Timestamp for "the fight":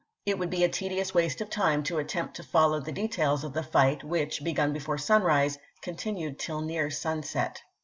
3.53-4.03